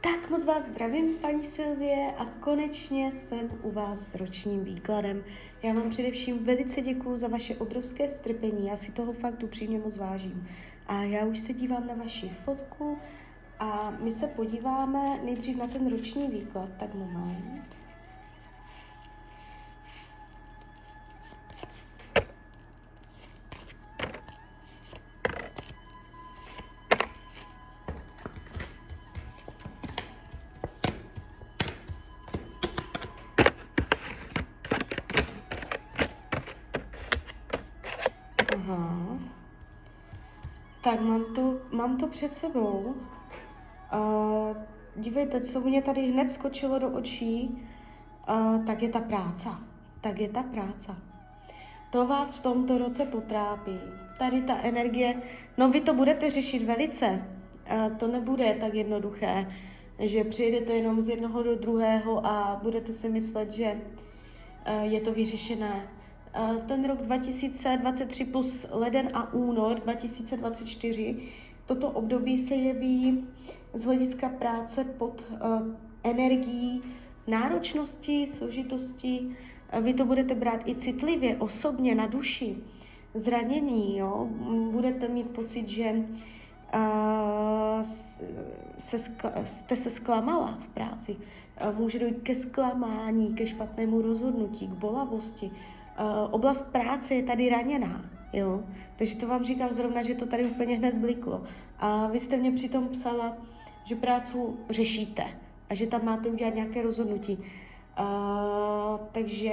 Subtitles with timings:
[0.00, 5.24] Tak moc vás zdravím, paní Silvie, a konečně jsem u vás s ročním výkladem.
[5.62, 9.96] Já vám především velice děkuji za vaše obrovské strpení, já si toho fakt upřímně moc
[9.96, 10.48] vážím.
[10.86, 12.98] A já už se dívám na vaši fotku
[13.58, 17.85] a my se podíváme nejdřív na ten roční výklad, tak moment.
[38.56, 39.18] Aha.
[40.82, 42.94] Tak mám to, mám to před sebou.
[43.94, 44.56] Uh,
[44.96, 47.62] dívejte, co mě tady hned skočilo do očí,
[48.28, 49.48] uh, tak je ta práce.
[50.00, 50.94] Tak je ta práce.
[51.90, 53.78] To vás v tomto roce potrápí.
[54.18, 55.22] Tady ta energie,
[55.56, 57.24] no vy to budete řešit velice.
[57.72, 59.52] Uh, to nebude tak jednoduché,
[59.98, 65.12] že přijedete jenom z jednoho do druhého a budete si myslet, že uh, je to
[65.12, 65.95] vyřešené
[66.66, 71.16] ten rok 2023 plus leden a únor 2024,
[71.66, 73.24] toto období se jeví
[73.74, 75.38] z hlediska práce pod uh,
[76.02, 76.82] energií
[77.26, 79.36] náročnosti, složitosti.
[79.80, 82.56] Vy to budete brát i citlivě, osobně, na duši,
[83.14, 84.28] zranění, jo?
[84.72, 86.04] budete mít pocit, že
[88.78, 91.16] se skla, jste se zklamala v práci.
[91.78, 95.50] Může dojít ke zklamání, ke špatnému rozhodnutí, k bolavosti.
[96.00, 98.62] Uh, oblast práce je tady raněná, jo.
[98.96, 101.42] Takže to vám říkám zrovna, že to tady úplně hned bliklo.
[101.78, 103.36] A vy jste mě přitom psala,
[103.84, 105.24] že prácu řešíte
[105.70, 107.38] a že tam máte udělat nějaké rozhodnutí.
[107.38, 107.44] Uh,
[109.12, 109.52] takže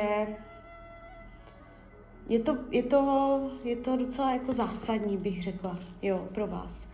[2.29, 6.87] je to, je, to, je to docela jako zásadní, bych řekla, jo, pro vás.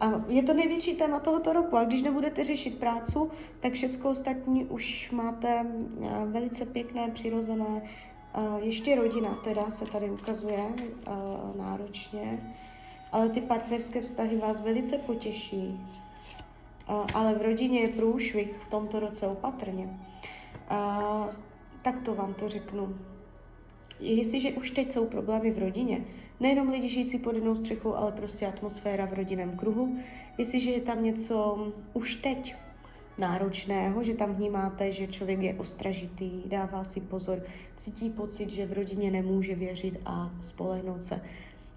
[0.00, 1.76] A je to největší téma tohoto roku.
[1.76, 5.66] A když nebudete řešit prácu, tak všechno ostatní už máte
[6.26, 7.82] velice pěkné, přirozené,
[8.60, 10.66] ještě rodina teda se tady ukazuje
[11.56, 12.54] náročně,
[13.12, 15.80] ale ty partnerské vztahy vás velice potěší.
[17.14, 19.98] Ale v rodině je průšvih v tomto roce opatrně.
[21.82, 22.98] Tak to vám to řeknu.
[24.00, 26.04] Jestliže už teď jsou problémy v rodině,
[26.40, 29.98] nejenom lidi žijící pod jednou střechou, ale prostě atmosféra v rodinném kruhu,
[30.38, 32.54] jestliže je tam něco už teď
[33.18, 37.42] náročného, že tam vnímáte, že člověk je ostražitý, dává si pozor,
[37.76, 41.20] cítí pocit, že v rodině nemůže věřit a spolehnout se.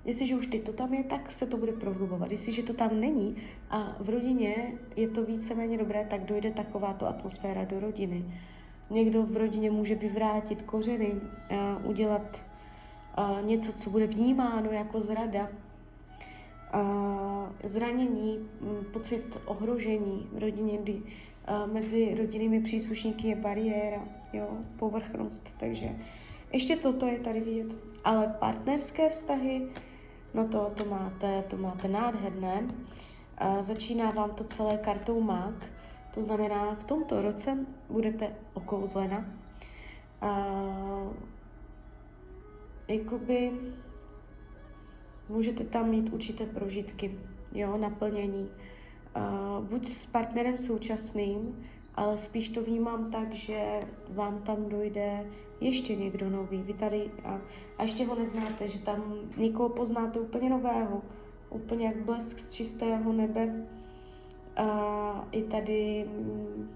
[0.06, 2.32] Jestliže už teď to tam je, tak se to bude prohlubovat.
[2.32, 3.36] Jestliže to tam není
[3.70, 8.26] a v rodině je to víceméně dobré, tak dojde takováto atmosféra do rodiny.
[8.90, 11.12] Někdo v rodině může vyvrátit kořeny,
[11.84, 12.42] udělat
[13.42, 15.50] něco, co bude vnímáno jako zrada,
[17.70, 18.50] zranění,
[18.94, 21.02] pocit ohrožení v rodině, kdy
[21.74, 24.02] mezi rodinnými příslušníky je bariéra,
[24.34, 25.90] jo, povrchnost, takže
[26.54, 27.76] ještě toto je tady vidět.
[28.04, 29.68] Ale partnerské vztahy,
[30.34, 32.68] no to, to máte, to máte nádherné.
[33.60, 35.70] Začíná vám to celé kartou mák,
[36.14, 37.58] to znamená, v tomto roce
[37.90, 39.26] budete okouzlena.
[42.88, 43.52] jakoby
[45.30, 47.20] můžete tam mít určité prožitky,
[47.54, 48.50] jo, naplnění.
[49.18, 51.58] Uh, buď s partnerem současným,
[51.96, 53.80] ale spíš to vnímám tak, že
[54.10, 55.26] vám tam dojde
[55.62, 56.64] ještě někdo nový.
[56.64, 57.42] Vy tady a,
[57.78, 61.02] a ještě ho neznáte, že tam někoho poznáte úplně nového,
[61.50, 63.68] úplně jak blesk z čistého nebe.
[64.56, 66.70] A i tady mm,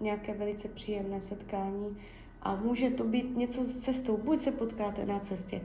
[0.00, 1.96] nějaké velice příjemné setkání.
[2.42, 4.16] A může to být něco s cestou.
[4.16, 5.60] Buď se potkáte na cestě,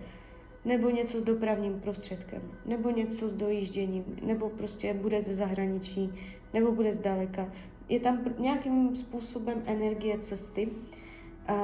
[0.66, 6.14] nebo něco s dopravním prostředkem, nebo něco s dojížděním, nebo prostě bude ze zahraničí,
[6.53, 7.52] nebo bude zdaleka.
[7.90, 10.70] Je tam nějakým způsobem energie cesty
[11.48, 11.56] a,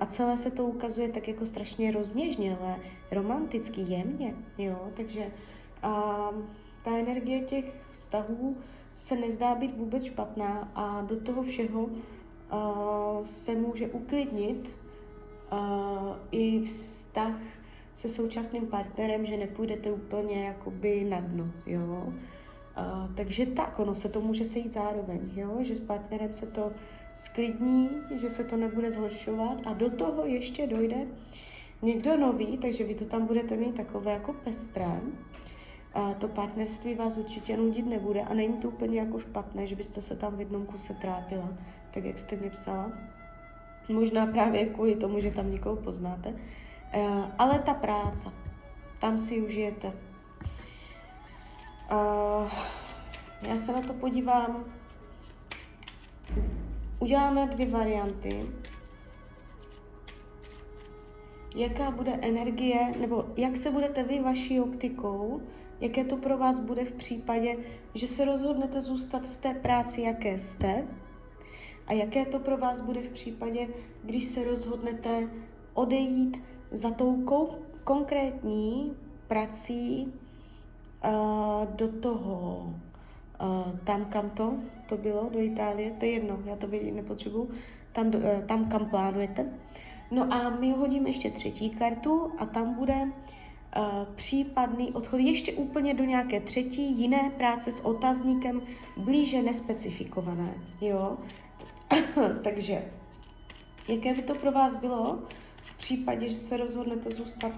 [0.00, 2.76] a celé se to ukazuje tak jako strašně rozněžnělé,
[3.12, 5.26] romanticky, jemně, jo, takže
[5.82, 6.30] a,
[6.84, 8.56] ta energie těch vztahů
[8.94, 11.90] se nezdá být vůbec špatná a do toho všeho
[12.50, 14.76] a, se může uklidnit
[15.50, 17.36] a, i vztah
[17.94, 22.12] se současným partnerem, že nepůjdete úplně jakoby na dno, jo.
[22.78, 26.72] Uh, takže tak, ono se to může sejít zároveň, jo, že s partnerem se to
[27.14, 27.90] sklidní,
[28.20, 31.06] že se to nebude zhoršovat a do toho ještě dojde
[31.82, 35.00] někdo nový, takže vy to tam budete mít takové jako pestré.
[35.94, 40.00] A to partnerství vás určitě nudit nebude a není to úplně jako špatné, že byste
[40.00, 41.48] se tam v jednom kuse trápila,
[41.90, 42.92] tak jak jste mi psala.
[43.88, 46.34] Možná právě kvůli tomu, že tam někoho poznáte.
[46.94, 48.28] Uh, ale ta práce,
[48.98, 49.92] tam si užijete.
[51.92, 52.52] Uh,
[53.48, 54.64] já se na to podívám
[57.02, 58.46] uděláme dvě varianty.
[61.54, 65.42] Jaká bude energie, nebo jak se budete vy vaší optikou,
[65.80, 67.56] jaké to pro vás bude v případě,
[67.94, 70.88] že se rozhodnete zůstat v té práci, jaké jste,
[71.86, 73.68] a jaké to pro vás bude v případě,
[74.02, 75.28] když se rozhodnete
[75.74, 76.42] odejít
[76.72, 77.24] za tou
[77.84, 78.96] konkrétní
[79.28, 80.12] prací
[81.04, 82.66] uh, do toho,
[83.42, 84.54] uh, tam, kam to,
[84.88, 87.50] to bylo, do Itálie, to je jedno, já to vědět nepotřebuju,
[87.92, 89.46] tam, uh, tam, kam plánujete.
[90.10, 93.12] No a my hodíme ještě třetí kartu a tam bude
[94.14, 98.62] případný odchod ještě úplně do nějaké třetí jiné práce s otazníkem
[98.96, 101.16] blíže nespecifikované, jo.
[102.44, 102.84] Takže,
[103.88, 105.18] jaké by to pro vás bylo
[105.62, 107.52] v případě, že se rozhodnete zůstat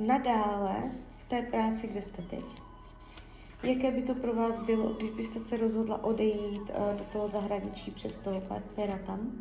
[0.00, 0.76] nadále
[1.18, 2.44] v té práci, kde jste teď?
[3.62, 7.90] Jaké by to pro vás bylo, když byste se rozhodla odejít uh, do toho zahraničí
[7.90, 9.32] přes toho partnera tam?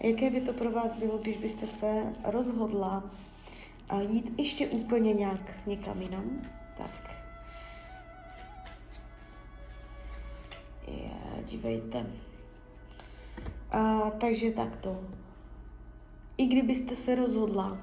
[0.00, 3.10] Jaké by to pro vás bylo, když byste se rozhodla
[3.92, 6.40] uh, jít ještě úplně nějak někam jinam?
[6.78, 7.16] Tak.
[10.86, 12.06] Yeah, dívejte.
[13.74, 15.00] Uh, takže takto.
[16.40, 17.78] I kdybyste se rozhodla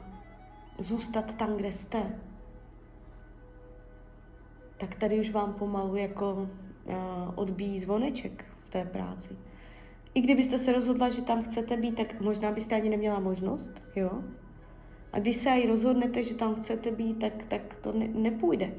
[0.78, 2.20] zůstat tam, kde jste,
[4.78, 6.96] tak tady už vám pomalu jako uh,
[7.36, 9.38] odbíjí zvoneček v té práci.
[10.14, 14.24] I kdybyste se rozhodla, že tam chcete být, tak možná byste ani neměla možnost, jo?
[15.12, 18.74] A když se i rozhodnete, že tam chcete být, tak, tak to ne, nepůjde.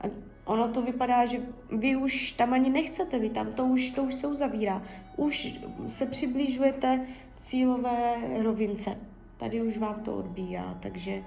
[0.00, 0.04] A
[0.44, 1.40] ono to vypadá, že
[1.76, 4.82] vy už tam ani nechcete být, tam to už, to už se uzavírá.
[5.16, 7.06] Už se přibližujete
[7.36, 9.09] cílové rovince.
[9.40, 11.22] Tady už vám to odbíjá, takže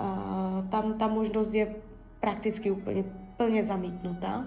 [0.00, 1.76] uh, tam ta možnost je
[2.20, 3.04] prakticky úplně
[3.36, 4.44] plně zamítnutá.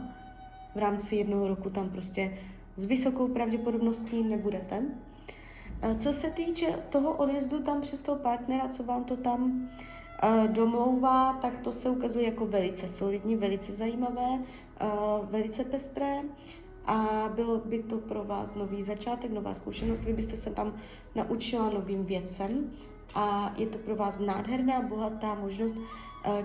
[0.75, 2.37] V rámci jednoho roku tam prostě
[2.75, 4.83] s vysokou pravděpodobností nebudete.
[5.97, 9.69] Co se týče toho odjezdu tam přes toho partnera, co vám to tam
[10.47, 14.39] domlouvá, tak to se ukazuje jako velice solidní, velice zajímavé,
[15.29, 16.17] velice pestré
[16.85, 20.73] a byl by to pro vás nový začátek, nová zkušenost, vy byste se tam
[21.15, 22.71] naučila novým věcem
[23.15, 25.75] a je to pro vás nádherná, bohatá možnost,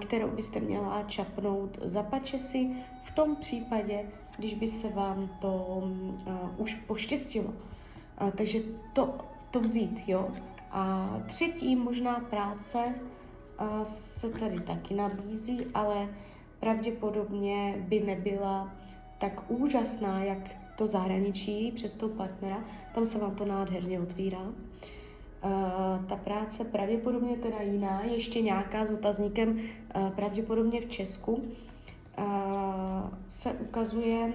[0.01, 2.71] kterou byste měla čapnout za pačesy
[3.05, 4.05] v tom případě,
[4.39, 7.49] když by se vám to uh, už poštěstilo.
[7.49, 8.59] Uh, takže
[8.93, 9.15] to,
[9.51, 10.29] to vzít, jo.
[10.71, 12.95] A třetí možná práce
[13.83, 16.09] se tady taky nabízí, ale
[16.61, 18.73] pravděpodobně by nebyla
[19.19, 20.39] tak úžasná, jak
[20.77, 22.65] to zahraničí přes toho partnera.
[22.95, 24.41] Tam se vám to nádherně otvírá.
[24.41, 29.61] Uh, ta práce pravděpodobně teda jiná, ještě nějaká s otazníkem,
[29.97, 31.45] uh, pravděpodobně v Česku, uh,
[33.27, 34.33] se ukazuje,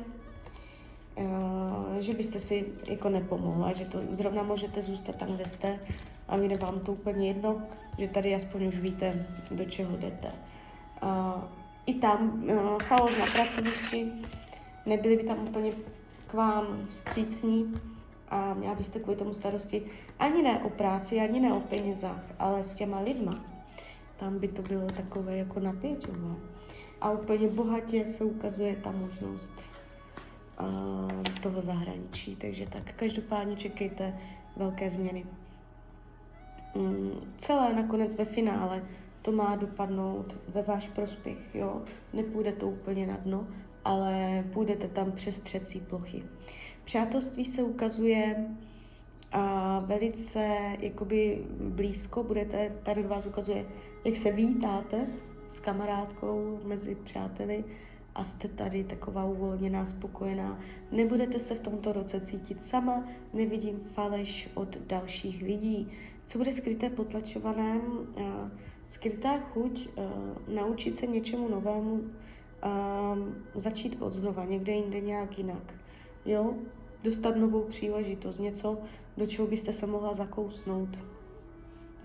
[1.99, 5.79] že byste si jako nepomohla, že to zrovna můžete zůstat tam, kde jste
[6.27, 7.61] a vyjde vám to úplně jedno,
[7.97, 10.31] že tady aspoň už víte, do čeho jdete.
[11.85, 12.43] I tam
[12.83, 14.11] chaos na pracovišti,
[14.85, 15.71] nebyli by tam úplně
[16.27, 17.73] k vám vstřícní
[18.29, 19.85] a měla byste kvůli tomu starosti
[20.19, 23.45] ani ne o práci, ani ne o penězách, ale s těma lidma.
[24.19, 26.35] Tam by to bylo takové jako napěťové.
[27.01, 29.53] A úplně bohatě se ukazuje ta možnost
[30.61, 32.35] uh, toho zahraničí.
[32.35, 34.19] Takže tak každopádně čekejte
[34.57, 35.25] velké změny.
[36.75, 38.83] Mm, celé nakonec ve finále
[39.21, 41.81] to má dopadnout ve váš prospěch, jo.
[42.13, 43.47] Nepůjde to úplně na dno,
[43.85, 46.23] ale půjdete tam přes třecí plochy.
[46.83, 48.47] Přátelství se ukazuje
[49.31, 50.47] a velice
[50.79, 53.65] jakoby blízko, budete, tady vás ukazuje,
[54.05, 55.07] jak se vítáte
[55.49, 57.63] s kamarádkou mezi přáteli
[58.15, 60.59] a jste tady taková uvolněná, spokojená.
[60.91, 65.91] Nebudete se v tomto roce cítit sama, nevidím faleš od dalších lidí
[66.31, 67.81] co bude skryté, potlačované,
[68.87, 69.89] skrytá chuť
[70.47, 72.03] naučit se něčemu novému,
[73.55, 75.73] začít od znova, někde jinde nějak jinak.
[76.25, 76.53] Jo?
[77.03, 78.77] Dostat novou příležitost, něco,
[79.17, 80.99] do čeho byste se mohla zakousnout.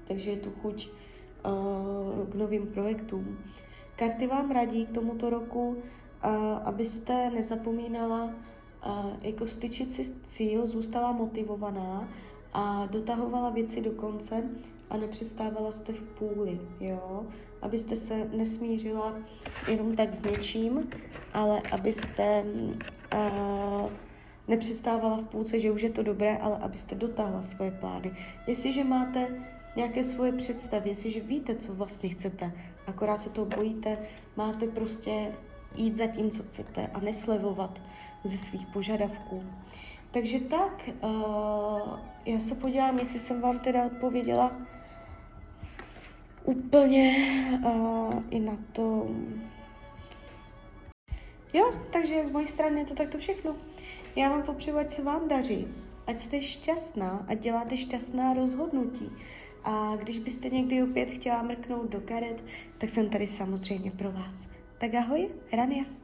[0.04, 0.88] Takže je tu chuť
[2.30, 3.38] k novým projektům.
[3.96, 5.76] Karty vám radí k tomuto roku,
[6.64, 8.30] abyste nezapomínala
[9.22, 12.08] jako vstyčit si cíl, zůstala motivovaná
[12.52, 14.42] a dotahovala věci do konce
[14.90, 17.26] a nepřestávala jste v půli, jo?
[17.62, 19.14] Abyste se nesmířila
[19.68, 20.90] jenom tak s něčím,
[21.34, 22.44] ale abyste
[23.14, 23.90] uh,
[24.48, 28.16] nepřestávala v půlce, že už je to dobré, ale abyste dotáhla svoje plány.
[28.46, 29.28] Jestliže máte
[29.76, 32.52] nějaké svoje představy, jestliže víte, co vlastně chcete,
[32.86, 33.98] akorát se toho bojíte,
[34.36, 35.32] máte prostě
[35.74, 37.80] jít za tím, co chcete a neslevovat
[38.24, 39.44] ze svých požadavků,
[40.10, 44.52] takže tak, uh, já se podívám, jestli jsem vám teda odpověděla
[46.44, 47.16] úplně
[47.64, 49.08] uh, i na to.
[51.52, 53.56] Jo, takže z mojí strany je to takto všechno.
[54.16, 55.68] Já vám popřeju, ať se vám daří,
[56.06, 59.10] ať jste šťastná, ať děláte šťastná rozhodnutí.
[59.64, 62.44] A když byste někdy opět chtěla mrknout do karet,
[62.78, 64.48] tak jsem tady samozřejmě pro vás.
[64.78, 65.95] Tak ahoj, Rania.